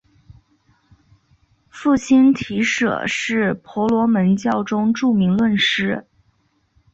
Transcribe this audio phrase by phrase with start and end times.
[1.69, 6.07] 父亲提舍是婆罗门教中著名论师。